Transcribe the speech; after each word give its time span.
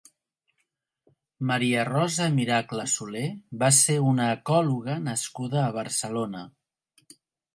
Maria 1.49 1.81
Rosa 1.89 2.29
Miracle 2.37 2.85
Solé 2.95 3.21
va 3.63 3.69
ser 3.81 3.99
una 4.13 4.29
ecòloga 4.39 4.95
nascuda 5.09 5.61
a 5.65 5.69
Barcelona. 5.79 6.45